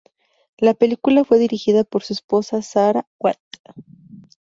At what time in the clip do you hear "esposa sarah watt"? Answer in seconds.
2.13-3.37